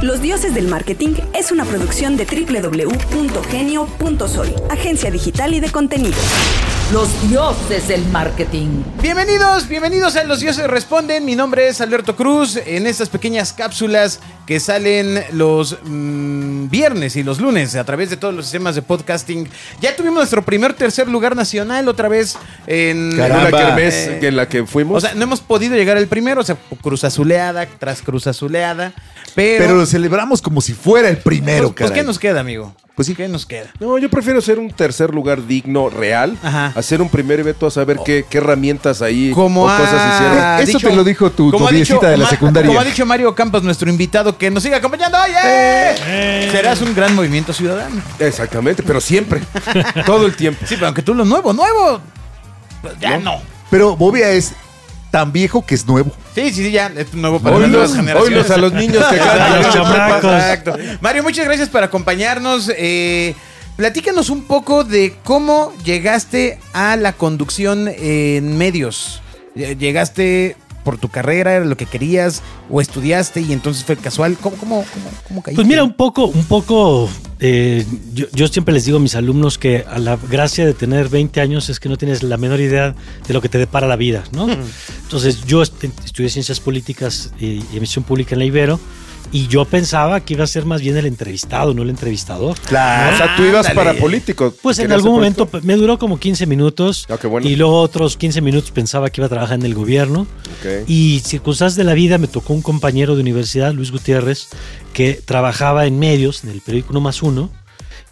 [0.00, 6.16] Los Dioses del Marketing es una producción de www.genio.sol, agencia digital y de contenido.
[6.92, 8.82] Los dioses del marketing.
[9.02, 11.22] Bienvenidos, bienvenidos a Los Dioses Responden.
[11.22, 12.58] Mi nombre es Alberto Cruz.
[12.64, 18.16] En estas pequeñas cápsulas que salen los mm, viernes y los lunes a través de
[18.16, 19.46] todos los sistemas de podcasting.
[19.82, 23.50] Ya tuvimos nuestro primer tercer lugar nacional otra vez en Caramba.
[23.50, 24.96] la eh, en la que fuimos.
[24.96, 28.94] O sea, no hemos podido llegar al primero, o sea, cruz azuleada tras cruz azuleada.
[29.34, 31.92] Pero, Pero lo celebramos como si fuera el primero, pues, pues.
[31.92, 32.74] ¿qué nos queda, amigo?
[32.94, 33.14] Pues sí.
[33.14, 33.68] ¿Qué nos queda?
[33.78, 36.36] no, yo prefiero ser un tercer lugar digno, real.
[36.42, 36.72] Ajá.
[36.74, 40.60] Hacer un primer evento a saber qué, qué herramientas ahí Como o cosas hicieron.
[40.60, 42.66] Eso te lo dijo tu- tu dicho de la secundaria.
[42.68, 45.16] Como ha dicho Mario Campos, nuestro invitado, que nos sigue acompañando.
[45.22, 46.50] ¡Oye!
[46.50, 48.02] Serás un gran movimiento ciudadano.
[48.18, 49.42] Exactamente, pero siempre.
[50.04, 50.60] todo el tiempo.
[50.66, 52.00] Sí, pero aunque tú lo nuevo, nuevo.
[52.82, 53.40] pues ya no.
[53.70, 54.54] Pero Bobia es
[55.10, 56.12] tan viejo que es nuevo.
[56.34, 58.36] Sí, sí, sí, ya es nuevo para Hoy las nuevas los, generaciones.
[58.36, 59.62] hoy los a los niños que cantan.
[59.62, 60.32] Los chamacos.
[60.34, 60.76] Exacto.
[61.00, 62.70] Mario, muchas gracias por acompañarnos.
[62.76, 63.34] Eh,
[63.76, 69.22] platícanos un poco de cómo llegaste a la conducción en medios.
[69.56, 74.36] Eh, ¿Llegaste por tu carrera, era lo que querías, o estudiaste y entonces fue casual?
[74.40, 75.56] ¿Cómo, cómo, cómo, cómo caíste?
[75.56, 77.08] Pues mira, un poco, un poco,
[77.40, 77.84] eh,
[78.14, 81.40] yo, yo siempre les digo a mis alumnos que a la gracia de tener 20
[81.40, 82.94] años es que no tienes la menor idea
[83.26, 84.48] de lo que te depara la vida, ¿no?
[85.02, 88.80] Entonces yo est- estudié ciencias políticas y, y emisión pública en la Ibero
[89.32, 92.56] y yo pensaba que iba a ser más bien el entrevistado, no el entrevistador.
[92.66, 93.14] Claro.
[93.14, 93.74] O sea, tú ibas Ándale.
[93.90, 94.54] para político.
[94.62, 95.66] Pues en ¿Querías algún momento político?
[95.66, 97.46] me duró como 15 minutos Ah, qué bueno.
[97.48, 100.22] y luego otros 15 minutos pensaba que iba a trabajar en el gobierno.
[100.60, 100.88] Ok.
[100.88, 104.48] Y circunstancias de la vida me tocó un compañero de universidad, Luis Gutiérrez,
[104.92, 107.50] que trabajaba en medios, en el periódico No Más Uno.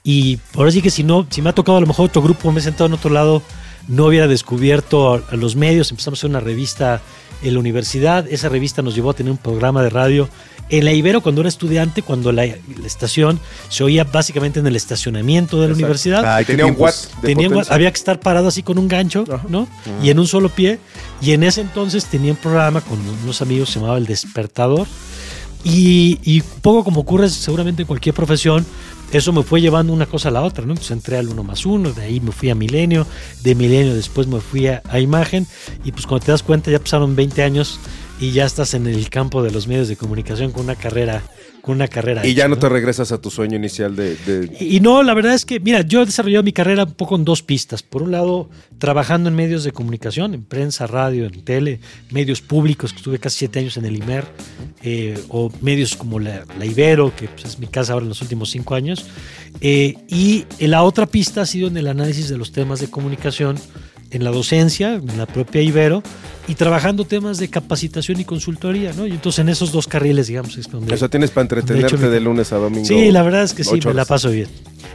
[0.04, 2.52] Y ahora sí que si no, si me ha tocado a lo mejor otro grupo,
[2.52, 3.42] me he sentado en otro lado,
[3.88, 5.90] no hubiera descubierto a, a los medios.
[5.90, 7.00] Empezamos a hacer una revista
[7.42, 8.24] en la universidad.
[8.30, 10.28] Esa revista nos llevó a tener un programa de radio
[10.68, 14.74] en la Ibero cuando era estudiante, cuando la, la estación se oía básicamente en el
[14.76, 15.84] estacionamiento de la Exacto.
[15.84, 16.38] universidad.
[16.38, 17.74] Qué Tenía un watt Tenía potencia.
[17.74, 19.68] había que estar parado así con un gancho, ¿no?
[20.02, 20.78] Y en un solo pie.
[21.20, 24.86] Y en ese entonces tenía un programa con unos amigos, se llamaba El Despertador.
[25.64, 28.64] Y, y poco como ocurre seguramente en cualquier profesión,
[29.12, 30.72] eso me fue llevando una cosa a la otra, ¿no?
[30.72, 33.04] Entonces entré al uno más uno, de ahí me fui a Milenio,
[33.42, 35.46] de Milenio después me fui a, a Imagen,
[35.84, 37.80] y pues cuando te das cuenta ya pasaron 20 años
[38.20, 41.22] y ya estás en el campo de los medios de comunicación con una carrera,
[41.60, 42.26] con una carrera.
[42.26, 44.16] Y ya no te regresas a tu sueño inicial de...
[44.16, 46.92] de- y y no, la verdad es que, mira, yo he desarrollado mi carrera un
[46.94, 47.82] poco en dos pistas.
[47.82, 52.92] Por un lado, trabajando en medios de comunicación, en prensa, radio, en tele, medios públicos,
[52.92, 54.24] que estuve casi siete años en el IMER,
[54.82, 58.22] eh, o medios como la, la Ibero, que pues, es mi casa ahora en los
[58.22, 59.04] últimos cinco años.
[59.60, 63.56] Eh, y la otra pista ha sido en el análisis de los temas de comunicación,
[64.16, 66.02] en la docencia, en la propia Ibero,
[66.48, 69.06] y trabajando temas de capacitación y consultoría, ¿no?
[69.06, 70.94] Y entonces en esos dos carriles, digamos, es donde...
[70.94, 72.84] O sea, tienes para entretenerte de lunes a domingo.
[72.86, 74.48] sí, la verdad es que sí, me la paso bien.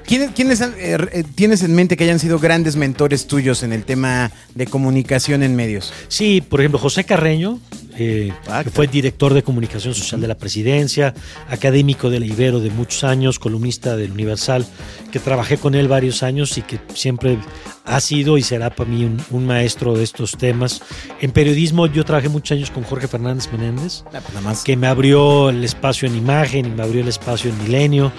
[0.06, 3.84] ¿Quiénes, quiénes han- eh, tienes en mente que hayan sido grandes mentores tuyos en el
[3.84, 5.94] tema de comunicación en medios?
[6.08, 7.60] Sí, por ejemplo, José Carreño,
[7.98, 8.32] eh,
[8.64, 11.14] que fue director de comunicación social de la presidencia,
[11.50, 14.66] académico de la Ibero de muchos años, columnista del Universal,
[15.12, 17.38] que trabajé con él varios años y que siempre
[17.86, 20.82] ha sido y será para mí un, un maestro de estos temas.
[21.20, 24.64] En periodismo yo trabajé muchos años con Jorge Fernández Menéndez, Ah, pues más.
[24.64, 28.12] que me abrió el espacio en imagen y me abrió el espacio en Milenio.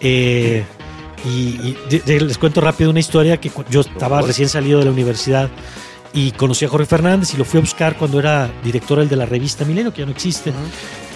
[0.00, 0.64] Eh,
[1.24, 4.86] y y de- de- les cuento rápido una historia que yo estaba recién salido de
[4.86, 5.50] la universidad
[6.12, 9.16] y conocí a Jorge Fernández y lo fui a buscar cuando era director el de
[9.16, 10.52] la revista Milenio, que ya no existe.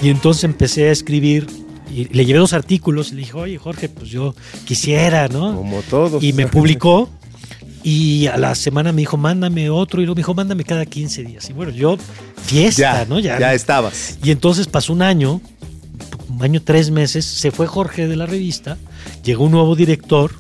[0.03, 1.47] Y entonces empecé a escribir
[1.93, 4.35] y le llevé dos artículos y le dije, oye Jorge, pues yo
[4.65, 5.55] quisiera, ¿no?
[5.57, 6.23] Como todos.
[6.23, 7.09] Y me publicó
[7.83, 11.23] y a la semana me dijo, mándame otro y luego me dijo, mándame cada 15
[11.25, 11.51] días.
[11.51, 11.97] Y bueno, yo,
[12.45, 13.19] fiesta, Ya, ¿no?
[13.19, 14.19] ya estabas.
[14.23, 15.41] Y entonces pasó un año,
[16.29, 18.79] un año, tres meses, se fue Jorge de la revista,
[19.23, 20.33] llegó un nuevo director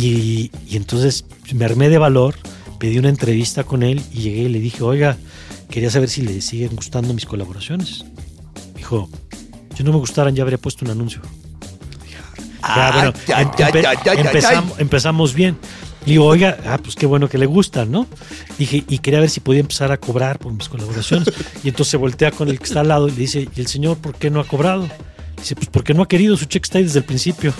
[0.00, 2.34] y, y entonces me armé de valor,
[2.78, 5.16] pedí una entrevista con él y llegué y le dije, oiga,
[5.70, 8.04] quería saber si le siguen gustando mis colaboraciones.
[8.76, 9.08] Dijo,
[9.76, 11.20] si no me gustaran ya habría puesto un anuncio.
[12.04, 12.16] Dije,
[12.62, 15.56] "Ah, bueno, em- empe- ay, ay, ay, empezam- empezamos bien.
[16.06, 18.06] Le digo, oiga, ah, pues qué bueno que le gustan, ¿no?
[18.58, 21.28] Dije, y quería ver si podía empezar a cobrar por mis colaboraciones.
[21.64, 23.66] Y entonces se voltea con el que está al lado y le dice, ¿y el
[23.68, 24.86] señor por qué no ha cobrado?
[25.38, 27.54] Dice, pues porque no ha querido, su cheque está ahí desde el principio.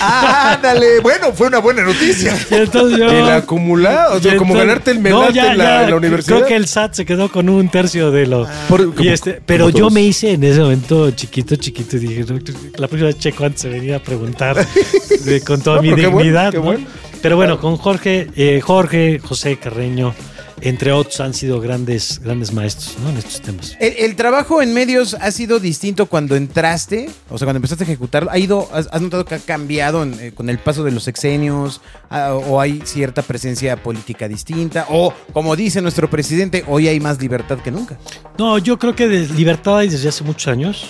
[0.00, 1.00] Ah, ándale.
[1.00, 2.36] Bueno, fue una buena noticia.
[2.50, 5.64] Y entonces yo- El acumulado, o sea, como ganarte el No, medal ya, en, la,
[5.64, 6.36] ya, en la universidad.
[6.36, 8.46] Creo que el SAT se quedó con un tercio de lo.
[8.68, 12.38] Por- como- este, pero yo me hice en ese momento chiquito, chiquito, y dije, "No,
[12.78, 14.56] la próxima vez checo antes de venir a preguntar
[15.24, 16.52] de- con toda No, mi bueno, dignidad.
[16.52, 16.62] ¿no?
[16.62, 16.86] bueno.
[17.22, 20.14] Pero bueno, con Jorge, eh, Jorge, José Carreño,
[20.62, 23.10] entre otros, han sido grandes, grandes maestros ¿no?
[23.10, 23.76] en estos temas.
[23.78, 27.86] El, el trabajo en medios ha sido distinto cuando entraste, o sea, cuando empezaste a
[27.86, 28.30] ejecutarlo.
[28.30, 31.02] ¿Ha ido, has, has notado que ha cambiado en- eh, con el paso de los
[31.04, 31.80] sexenios?
[32.08, 34.86] Ah, ¿O hay cierta presencia política distinta?
[34.88, 37.98] ¿O, como dice nuestro presidente, hoy hay más libertad que nunca?
[38.38, 40.86] No, yo creo que de libertad hay desde hace muchos años.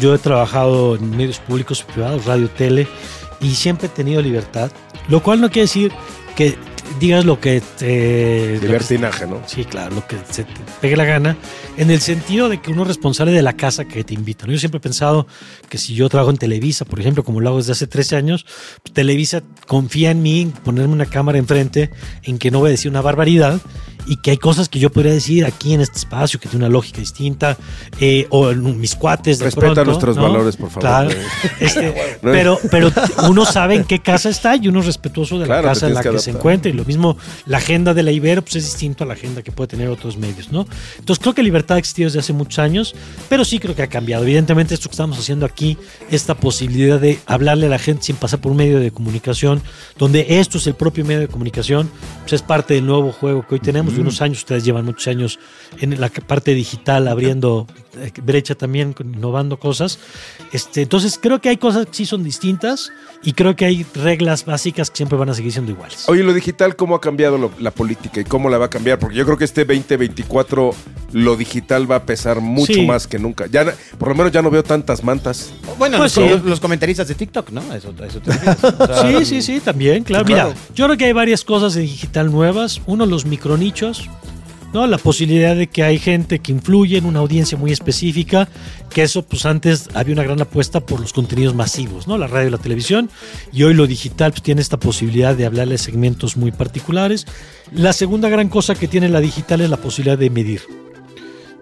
[0.00, 2.86] Yo he trabajado en medios públicos y privados, radio, tele,
[3.40, 4.70] y siempre he tenido libertad.
[5.08, 5.92] Lo cual no quiere decir
[6.36, 6.56] que
[7.00, 8.58] digas lo que te...
[8.60, 9.42] Libertinaje, ¿no?
[9.46, 11.36] Sí, claro, lo que se te pegue la gana,
[11.76, 14.50] en el sentido de que uno es responsable de la casa que te invitan.
[14.50, 15.26] Yo siempre he pensado
[15.68, 18.46] que si yo trabajo en Televisa, por ejemplo, como lo hago desde hace 13 años,
[18.82, 21.90] pues Televisa confía en mí, en ponerme una cámara enfrente,
[22.22, 23.60] en que no voy a decir una barbaridad
[24.06, 26.72] y que hay cosas que yo podría decir aquí en este espacio que tiene una
[26.72, 27.56] lógica distinta,
[28.00, 29.38] eh, o en mis cuates.
[29.38, 30.22] De Respeta pronto, nuestros ¿no?
[30.22, 30.80] valores, por favor.
[30.82, 31.10] Claro.
[31.60, 32.90] Este, pero, pero
[33.28, 35.94] uno sabe en qué casa está y uno es respetuoso de la Claro, casa en
[35.94, 36.70] la que, que se encuentra.
[36.70, 37.16] Y lo mismo,
[37.46, 40.16] la agenda de la Ibero pues es distinto a la agenda que puede tener otros
[40.16, 40.66] medios, ¿no?
[40.98, 42.94] Entonces creo que libertad ha existido desde hace muchos años,
[43.28, 44.24] pero sí creo que ha cambiado.
[44.24, 45.78] Evidentemente esto que estamos haciendo aquí,
[46.10, 49.62] esta posibilidad de hablarle a la gente sin pasar por un medio de comunicación,
[49.98, 51.90] donde esto es el propio medio de comunicación,
[52.20, 53.93] pues es parte del nuevo juego que hoy tenemos.
[53.94, 55.38] De unos años, ustedes llevan muchos años
[55.80, 57.66] en la parte digital, abriendo
[57.98, 59.98] eh, brecha también, innovando cosas.
[60.52, 62.90] Este, entonces creo que hay cosas que sí son distintas
[63.22, 66.08] y creo que hay reglas básicas que siempre van a seguir siendo iguales.
[66.08, 68.98] Oye, lo digital, ¿cómo ha cambiado lo- la política y cómo la va a cambiar?
[68.98, 70.74] Porque yo creo que este 2024
[71.12, 72.86] lo digital va a pesar mucho Sí.
[72.86, 73.46] más que nunca.
[73.46, 73.64] Ya,
[73.98, 75.52] por lo menos ya no veo tantas mantas.
[75.78, 76.42] Bueno, Pues los, sí.
[76.44, 77.60] los comentaristas de TikTok, ¿no?
[77.72, 78.30] Eso, eso te.
[78.30, 80.24] O sea, Sí, sí, sí, también, claro.
[80.24, 82.80] Mira, yo creo que hay varias cosas de digital nuevas.
[82.86, 83.83] Uno, los micronichos,
[84.74, 84.86] ¿no?
[84.88, 88.48] La posibilidad de que hay gente que influye en una audiencia muy específica,
[88.90, 92.18] que eso, pues antes había una gran apuesta por los contenidos masivos, ¿no?
[92.18, 93.08] La radio y la televisión,
[93.52, 97.26] y hoy lo digital pues, tiene esta posibilidad de hablarle segmentos muy particulares.
[97.72, 100.62] La segunda gran cosa que tiene la digital es la posibilidad de medir.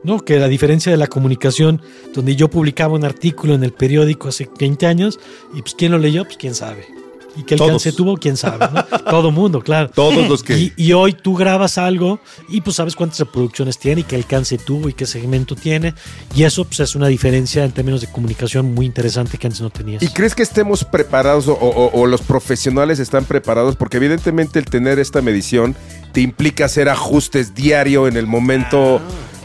[0.04, 0.20] ¿no?
[0.20, 1.82] Que a diferencia de la comunicación,
[2.14, 5.20] donde yo publicaba un artículo en el periódico hace 20 años,
[5.54, 7.01] y pues quién lo leyó, pues quién sabe.
[7.36, 7.96] Y qué alcance Todos.
[7.96, 8.84] tuvo, quién sabe, ¿no?
[9.10, 9.88] Todo mundo, claro.
[9.88, 14.02] Todos los que- Y, y hoy tú grabas algo y pues sabes cuántas reproducciones tiene
[14.02, 15.94] y qué alcance tuvo y qué segmento tiene.
[16.34, 19.70] Y eso pues es una diferencia en términos de comunicación muy interesante que antes no
[19.70, 20.02] tenías.
[20.02, 23.76] ¿Y crees que estemos preparados o, o- o los profesionales están preparados?
[23.76, 25.74] Porque evidentemente el tener esta medición
[26.12, 29.00] te implica hacer ajustes diario en el momento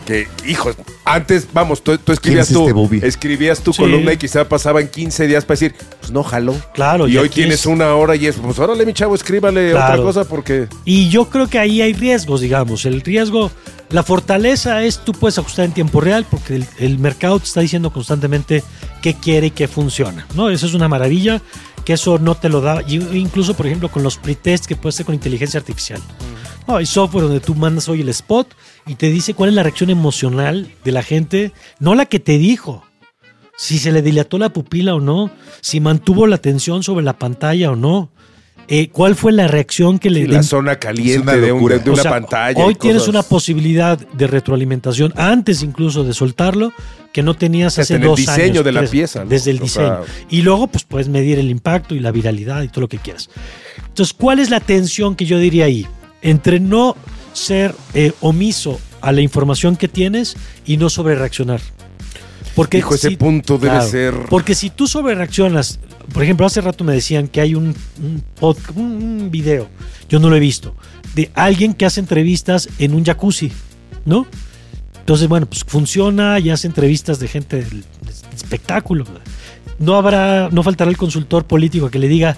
[0.07, 3.81] que, hijos, antes, vamos, tú, tú escribías es tú, este escribías tu Sí.
[3.81, 6.55] columna y quizá pasaban 15 días para decir, pues no jaló.
[6.73, 9.71] Claro, y, y hoy tienes es- una hora y es, pues órale, mi chavo, escríbale
[9.71, 9.93] Claro.
[9.93, 10.67] otra cosa porque...
[10.85, 12.85] Y yo creo que ahí hay riesgos, digamos.
[12.85, 13.51] El riesgo,
[13.89, 17.59] la fortaleza es tú puedes ajustar en tiempo real porque el, el mercado te está
[17.59, 18.63] diciendo constantemente
[19.01, 20.25] qué quiere y qué funciona.
[20.35, 20.49] ¿no?
[20.49, 21.41] Eso es una maravilla,
[21.83, 22.81] que eso no te lo da.
[22.87, 26.01] y- Incluso, por ejemplo, con los pretests que puedes hacer con inteligencia artificial.
[26.67, 28.47] No, hay software donde tú mandas hoy el spot
[28.85, 32.37] y te dice cuál es la reacción emocional de la gente, no la que te
[32.37, 32.83] dijo.
[33.57, 35.31] Si se le dilató la pupila o no,
[35.61, 38.11] si mantuvo la atención sobre la pantalla o no.
[38.69, 41.77] eh, ¿Cuál fue la reacción que le Y la zona caliente de, un- locura.
[41.77, 42.65] de- de o una sea, pantalla.
[42.65, 43.09] Hoy tienes cosas.
[43.15, 46.73] una posibilidad de retroalimentación antes incluso de soltarlo
[47.13, 48.65] que no tenías hace en el dos diseño años.
[48.65, 49.29] de la pieza, ¿no?
[49.29, 50.03] Desde el O diseño.
[50.03, 52.97] sea- y luego pues puedes medir el impacto y la viralidad y todo lo que
[52.97, 53.29] quieras.
[53.87, 55.87] Entonces, ¿cuál es la tensión que yo diría ahí?
[56.27, 56.95] Entre no
[57.33, 60.35] ser eh, omiso a la información que tienes
[60.65, 61.61] y no sobre reaccionar.
[62.55, 63.87] Porque Hijo, ese si- punto debe Claro.
[63.89, 64.13] ser...
[64.29, 65.79] Porque si tú sobre reaccionas,
[66.11, 69.67] por ejemplo, hace rato me decían que hay un, un, pod- un- video,
[70.09, 70.75] yo no lo he visto,
[71.15, 73.51] de alguien que hace entrevistas en un jacuzzi,
[74.05, 74.25] ¿no?
[74.99, 77.83] Entonces, bueno, pues funciona y hace entrevistas de gente del,
[78.35, 79.05] espectáculo.
[79.79, 82.35] No habrá, no faltará el consultor político que le diga,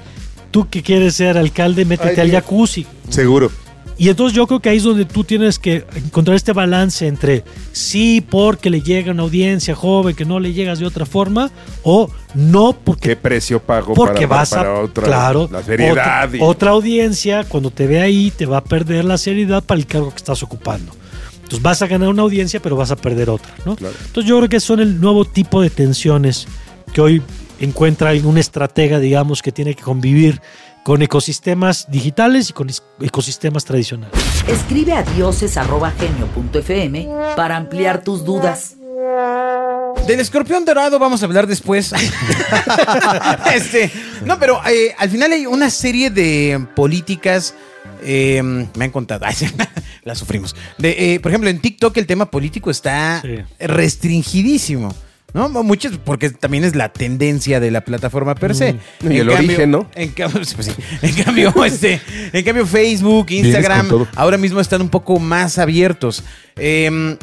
[0.51, 2.85] tú que quieres ser alcalde, métete Ay, al jacuzzi.
[3.09, 3.49] Seguro.
[3.99, 7.43] Y entonces yo creo que ahí es donde tú tienes que encontrar este balance entre
[7.73, 11.51] sí porque le llega una audiencia joven que no le llegas de otra forma
[11.83, 15.03] o no porque ¿Qué precio pago porque para, vas para a otra?
[15.03, 16.25] claro La seriedad.
[16.25, 19.79] otra, y- otra audiencia cuando te ve ahí te va a perder la seriedad para
[19.79, 20.93] el cargo que estás ocupando
[21.33, 23.75] entonces vas a ganar una audiencia pero vas a perder otra ¿no?
[23.75, 23.95] Claro.
[24.05, 26.47] entonces yo creo que son el nuevo tipo de tensiones
[26.93, 27.21] que hoy
[27.59, 30.39] encuentra un estratega digamos que tiene que convivir
[30.83, 32.69] con ecosistemas digitales y con
[33.01, 34.17] ecosistemas tradicionales
[34.47, 38.75] Escribe a dioses.genio.fm para ampliar tus dudas.
[40.07, 41.93] Del escorpión dorado vamos a hablar después.
[43.53, 43.91] este,
[44.25, 47.53] no, pero eh, al final hay una serie de políticas.
[48.03, 48.41] eh,
[48.75, 49.25] me han contado,
[50.03, 50.55] las sufrimos.
[50.77, 53.35] De, eh, por ejemplo, en TikTok el tema político está Sí.
[53.59, 54.93] restringidísimo.
[55.33, 55.49] ¿No?
[55.49, 58.75] Muchos, porque también es la tendencia de la plataforma per se.
[59.01, 59.89] Y el origen, ¿no?
[59.95, 60.71] En cambio, pues sí.
[61.01, 62.01] en cambio, este,
[62.33, 66.23] en cambio, Facebook, Instagram, ahora mismo están un poco más abiertos.
[66.55, 67.17] Em,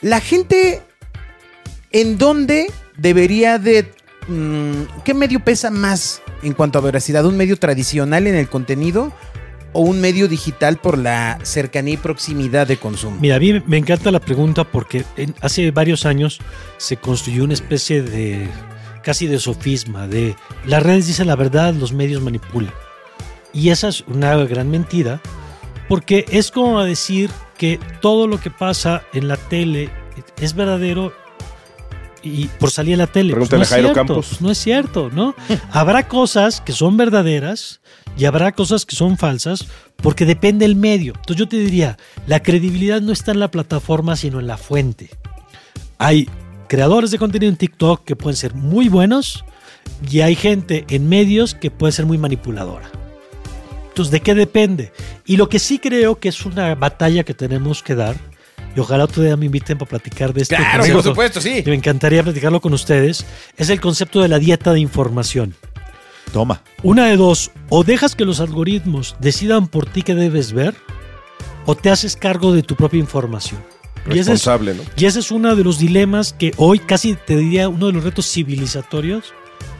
[0.00, 0.82] la gente,
[1.92, 3.90] ¿en dónde debería de...
[4.28, 7.24] mm, ¿Qué medio pesa más en cuanto a veracidad?
[7.26, 9.12] ¿Un medio tradicional en el contenido
[9.76, 13.18] o un medio digital por la cercanía y proximidad de consumo?
[13.20, 15.04] Mira, a mí me encanta la pregunta porque
[15.42, 16.40] hace varios años
[16.78, 18.48] se construyó una especie de
[19.02, 22.72] casi de sofisma, de las redes dicen la verdad, los medios manipulan.
[23.52, 25.20] Y esa es una gran mentira
[25.88, 29.90] porque es como decir que todo lo que pasa en la tele
[30.40, 31.12] es verdadero
[32.26, 33.34] y por salir en la tele.
[33.34, 34.26] Pues Pregúntale no es a Jairo cierto, Campos.
[34.28, 35.34] pues no es cierto, ¿no?
[35.72, 37.80] habrá cosas que son verdaderas
[38.18, 39.66] y habrá cosas que son falsas
[39.96, 41.12] porque depende el medio.
[41.16, 45.10] Entonces yo te diría, la credibilidad no está en la plataforma, sino en la fuente.
[45.98, 46.28] Hay
[46.68, 49.44] creadores de contenido en TikTok que pueden ser muy buenos
[50.10, 52.90] y hay gente en medios que puede ser muy manipuladora.
[53.88, 54.92] Entonces, ¿de qué depende?
[55.24, 58.16] Y lo que sí creo que es una batalla que tenemos que dar,
[58.74, 60.54] y ojalá otro día me inviten para platicar de esto.
[60.56, 61.62] Claro, concepto, por supuesto, sí.
[61.62, 63.24] que Me encantaría platicarlo con ustedes.
[63.56, 65.54] Es el concepto de la dieta de información.
[66.32, 66.62] Toma.
[66.82, 70.74] Una de dos, o dejas que los algoritmos decidan por ti qué debes ver,
[71.64, 73.60] o te haces cargo de tu propia información.
[74.06, 74.82] Y ese, es, Responsable, ¿no?
[74.96, 78.04] y ese es uno de los dilemas que hoy casi te diría uno de los
[78.04, 79.32] retos civilizatorios.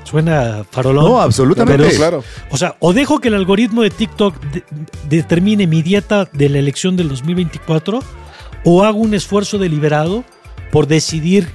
[0.04, 1.04] Suena farolón.
[1.04, 1.84] No, absolutamente.
[1.84, 2.24] Pero- claro.
[2.50, 4.64] O sea, o dejo que el algoritmo de TikTok de-
[5.08, 8.00] determine mi dieta de la elección del 2024,
[8.64, 10.24] o hago un esfuerzo deliberado
[10.72, 11.48] por decidir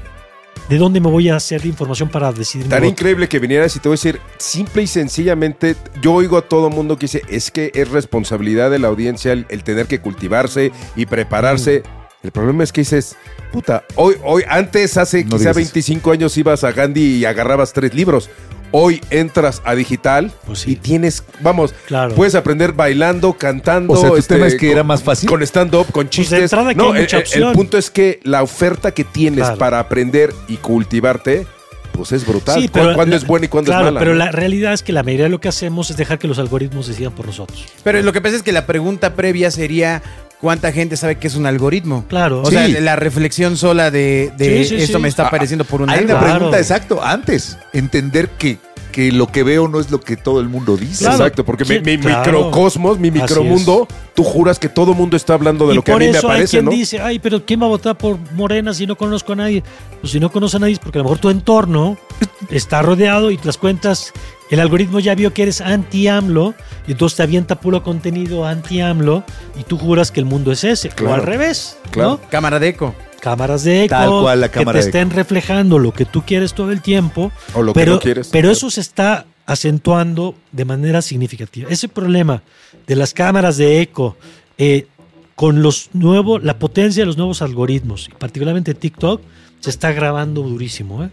[0.70, 2.92] de dónde me voy a hacer la información para decidir mi Tan voto.
[2.92, 6.70] increíble que vinieras y te voy a decir, simple y sencillamente, yo oigo a todo
[6.70, 10.72] mundo que dice, es que es responsabilidad de la audiencia el, el tener que cultivarse
[10.96, 11.84] y prepararse.
[12.24, 13.18] El problema es que dices,
[13.52, 15.74] puta, hoy, hoy, antes, hace No quizá digas eso.
[15.74, 18.30] 25 años ibas a Gandhi y agarrabas tres libros.
[18.72, 20.72] Hoy entras a digital Pues sí.
[20.72, 22.16] y tienes, vamos, Claro.
[22.16, 23.94] puedes aprender bailando, cantando.
[23.94, 25.30] O sea, tu este, tema es que con- era más fácil.
[25.30, 26.42] Con stand-up, con Pues de chistes.
[26.44, 29.58] entrada que no, el, mucha el- punto es que la oferta que tienes Claro.
[29.58, 31.46] para aprender y cultivarte,
[31.92, 32.62] pues es brutal.
[32.62, 34.00] Sí, ¿Cu- pero ¿Cuándo la- es bueno y cuándo claro, es mala?
[34.00, 36.40] pero la realidad es que la mayoría de lo que hacemos es dejar que los
[36.40, 37.66] algoritmos decidan por nosotros.
[37.84, 40.02] Pero lo que pasa es que la pregunta previa sería
[40.42, 42.04] ¿cuánta gente sabe que es un algoritmo?
[42.10, 42.42] Claro.
[42.42, 42.52] O Sí.
[42.56, 45.02] sea, la reflexión sola de, de Sí, sí, esto sí.
[45.04, 46.20] me está apareciendo por un Hay una.
[46.20, 46.36] Claro.
[46.36, 47.02] pregunta exacto.
[47.04, 48.58] Antes, entender que,
[48.92, 51.06] que lo que veo no es lo que todo el mundo dice.
[51.06, 51.16] Claro.
[51.18, 52.20] Exacto, porque mi, mi claro.
[52.20, 55.98] microcosmos, mi micromundo, tú juras que todo mundo está hablando de y lo que a
[55.98, 56.72] mí me eso hay aparece, quien ¿no?
[56.72, 59.64] dice, ay, pero ¿quién va a votar por Morena si no conozco a nadie?
[60.02, 61.98] Pues si no conoce a nadie es porque a lo mejor tu entorno
[62.50, 64.12] está rodeado y te das cuentas,
[64.52, 66.54] el algoritmo ya vio que eres anti-AMLO
[66.88, 69.24] y entonces te avienta puro contenido anti-AMLO
[69.60, 70.92] y tú juras que el mundo es ese.
[71.04, 72.20] O al revés, Claro.
[72.22, 72.30] ¿no?
[72.30, 72.94] Cámara de eco.
[73.22, 76.24] cámaras de eco Tal cual la que cámara te de estén reflejando lo que tú
[76.26, 77.32] quieres todo el tiempo.
[77.54, 78.30] O lo que pero, no quieres.
[78.32, 81.70] Pero eso se está acentuando de manera significativa.
[81.70, 82.42] Ese problema
[82.88, 84.18] de las cámaras de eco
[84.58, 84.88] eh,
[85.36, 89.22] con los nuevos, la potencia de los nuevos algoritmos, y particularmente TikTok,
[89.60, 91.10] se está agravando durísimo, ¿eh?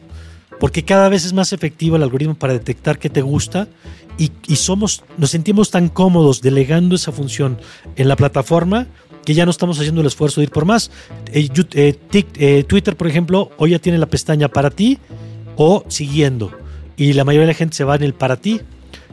[0.60, 3.68] Porque cada vez es más efectivo el algoritmo para detectar qué te gusta
[4.18, 7.58] y, somos, nos sentimos tan cómodos delegando esa función
[7.94, 8.88] en la plataforma
[9.24, 10.90] que ya no estamos haciendo el esfuerzo de ir por más.
[11.32, 14.98] Eh, eh, eh, Twitter, por ejemplo, hoy ya tiene la pestaña para ti
[15.56, 16.50] o siguiendo.
[16.96, 18.60] Y la mayoría de la gente se va en el para ti,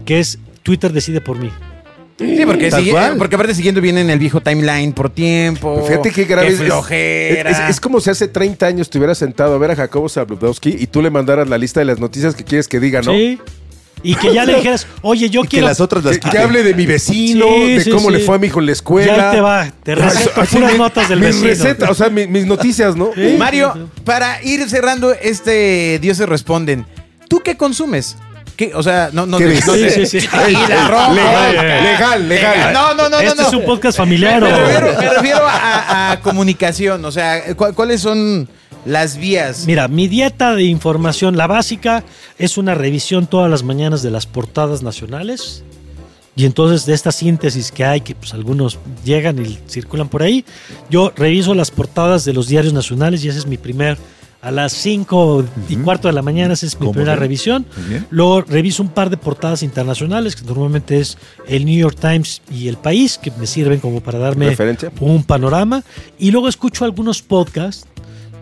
[0.05, 1.51] que es Twitter decide por mí.
[2.17, 3.17] Sí, porque, sigue- cual.
[3.17, 5.83] porque aparte siguiendo viene en el viejo timeline por tiempo.
[5.85, 7.49] Fíjate qué grave qué es- flojera.
[7.51, 10.07] Es, es- es como si hace 30 años te hubieras sentado a ver a Jacobo
[10.07, 13.11] Zabludowski y tú le mandaras la lista de las noticias que quieres que diga, ¿no?
[13.11, 13.39] Sí.
[14.03, 15.67] Y que ya le dijeras, oye, yo Y que quiero.
[15.67, 18.13] las otras las Que, que hable de mi vecino, Sí, de sí, cómo sí.
[18.17, 19.17] le fue a mi hijo en la escuela.
[19.17, 21.47] Ya te va, te receto Así puras mi- notas del mis vecino.
[21.49, 23.09] recetas, o sea, mi- mis noticias, ¿no?
[23.15, 23.35] Sí.
[23.37, 26.85] Mario, para ir cerrando este Dioses Responden,
[27.27, 28.15] ¿tú qué consumes?
[28.55, 28.71] ¿Qué?
[28.73, 30.05] O sea, no, no, ¿Qué no, no Sí, sé.
[30.05, 30.27] sí, sí.
[30.49, 31.13] Y la ropa.
[31.13, 32.73] Legal, legal, legal.
[32.73, 33.41] No, no, no, este no.
[33.41, 33.47] no.
[33.49, 34.41] es un podcast familiar.
[34.41, 34.57] Me ¿o?
[34.57, 37.03] refiero, me refiero a, a comunicación.
[37.05, 38.47] O sea, ¿cu- ¿cuáles son
[38.85, 39.65] las vías?
[39.65, 42.03] Mira, mi dieta de información, la básica,
[42.37, 45.63] es una revisión todas las mañanas de las portadas nacionales.
[46.37, 50.43] Y entonces de esta síntesis que hay, que pues algunos llegan y circulan por ahí,
[50.89, 53.97] yo reviso las portadas de los diarios nacionales y ese es mi primer,
[54.45, 57.65] a las 5 y cuarto de la mañana, esa es mi ¿Cómo primera revisión.
[58.11, 62.67] Luego reviso un par de portadas internacionales, que normalmente es el New York Times y
[62.67, 64.91] El País, que me sirven como para darme Referencia.
[64.99, 65.83] un panorama.
[66.19, 67.87] Y luego escucho algunos podcasts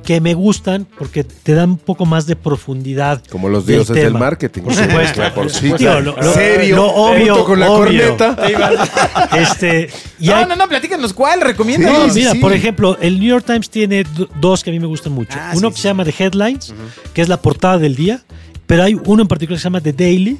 [0.04, 3.24] que me gustan porque te dan un poco más de profundidad.
[3.32, 4.62] Como los dioses del marketing.
[4.64, 5.14] Por supuesto.
[5.16, 8.16] Claro, por lo- lo- Serio, lo obvio, junto con la obvio.
[8.18, 8.38] corneta.
[9.38, 12.14] Este, y No, hay- no, no, platícanos cuál, no, recomiéndanos.
[12.14, 12.40] mira, sí.
[12.40, 15.38] por ejemplo, el New York Times tiene do- dos que a mí me gustan mucho.
[15.40, 15.82] Ah, uno sí, que sí.
[15.84, 16.74] se llama The Headlines,
[17.14, 18.22] que es la portada del día,
[18.68, 20.38] pero hay uno en particular que se llama The Daily,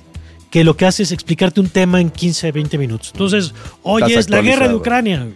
[0.52, 3.10] que lo que hace es explicarte un tema en 15, 20 minutos.
[3.14, 4.76] Entonces, hoy es la guerra de.
[4.76, 5.28] Ucrania.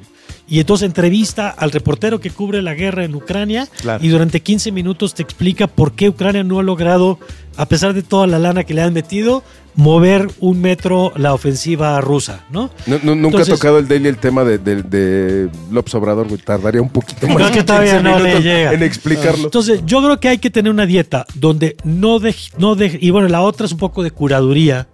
[0.50, 4.04] Y entonces entrevista al reportero que cubre la guerra en Ucrania Claro.
[4.04, 7.20] y durante 15 minutos te explica por qué Ucrania no ha logrado,
[7.58, 9.44] a pesar de toda la lana que le han metido,
[9.76, 12.72] mover un metro la ofensiva rusa, ¿no?
[12.88, 16.28] No, no, nunca Entonces- he tocado el daily el tema de, de, de López Obrador.
[16.44, 17.44] Tardaría un poquito No, más.
[17.44, 18.74] es que de todavía 15 no le minutos llega.
[18.74, 19.44] En explicarlo.
[19.44, 23.10] Entonces, yo creo que hay que tener una dieta donde no deje, no deje, y
[23.10, 24.88] bueno, la otra es un poco de curaduría,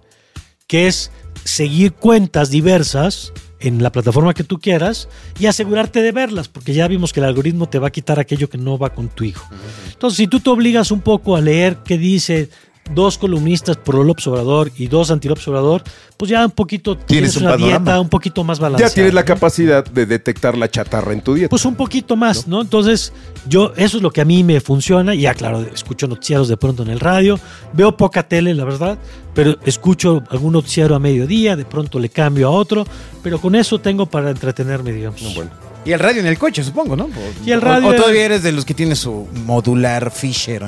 [0.66, 1.12] que es
[1.44, 3.32] seguir cuentas diversas
[3.64, 7.26] en la plataforma que tú quieras y asegurarte de verlas, porque ya vimos que el
[7.26, 9.48] algoritmo te va a quitar aquello que no va con tu hijo.
[9.90, 12.50] Entonces, si tú te obligas un poco a leer qué dice
[12.92, 15.82] dos columnistas pro López Obrador y dos anti López Obrador,
[16.16, 17.78] pues ya un poquito tienes, un una panorama.
[17.78, 18.90] dieta un poquito más balanceada.
[18.90, 19.26] ya tienes la ¿no?
[19.26, 21.48] capacidad de detectar la chatarra en tu dieta.
[21.48, 22.60] Pues un poquito más, ¿no?
[22.60, 23.12] Entonces,
[23.48, 25.14] yo, eso es lo que a mí me funciona.
[25.14, 27.38] Ya, claro, escucho noticieros de pronto en el radio.
[27.72, 28.98] Veo poca tele, la verdad,
[29.34, 32.86] pero escucho algún noticiero a mediodía, de pronto le cambio a otro.
[33.22, 35.34] Pero con eso tengo para entretenerme, digamos.
[35.34, 35.50] bueno.
[35.84, 37.08] Y el radio en el coche, supongo, ¿no?
[37.44, 40.64] Y el O- radio- O, todavía eres de los que tiene su modular Fisher.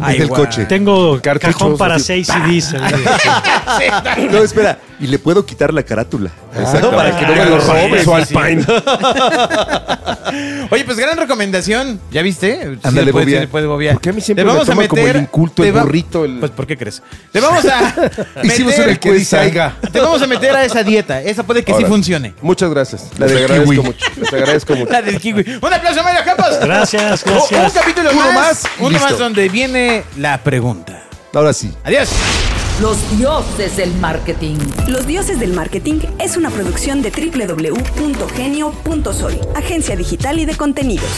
[0.00, 0.66] Ay, del coche.
[0.66, 2.24] Tengo Cartuchos cajón para así.
[2.24, 2.74] seis CDs.
[4.30, 4.78] No, espera.
[5.00, 6.30] Y le puedo quitar la carátula.
[6.54, 6.90] Exacto.
[6.90, 8.04] Para que no me Ah, lo sí, robes.
[8.04, 8.64] Su Alpine.
[10.70, 12.00] Oye, pues gran recomendación.
[12.10, 12.78] ¿Ya viste?
[12.82, 13.40] Ándale, le puede- bobear.
[13.40, 13.94] sí le puede bobear.
[13.94, 15.72] ¿Por qué a mí siempre Te me vamos a toma como meter- el inculto, el
[15.72, 17.02] burrito, el- Pues, ¿por qué crees?
[17.32, 17.94] Te vamos a
[18.42, 19.40] Hicimos meter- una encuesta.
[19.40, 19.76] Oiga.
[19.90, 21.22] Te vamos a meter a esa dieta.
[21.22, 22.34] Esa puede que sí funcione.
[22.42, 23.06] Muchas gracias.
[23.18, 24.06] Les del agradezco mucho.
[24.16, 24.86] Les agradezco mucho.
[24.90, 25.58] La del kiwi.
[25.62, 26.58] Un aplauso a Mario Campos.
[26.60, 27.72] Gracias, Un- Un gracias.
[27.72, 28.62] capítulo Uno más.
[28.78, 29.04] Uno listo.
[29.08, 31.04] más donde viene la pregunta.
[31.32, 31.72] Ahora sí.
[31.84, 32.08] Adiós.
[32.80, 34.56] Los dioses del marketing.
[34.88, 41.10] Los Dioses del Marketing es una producción de www.genio.soy, agencia digital y de contenidos.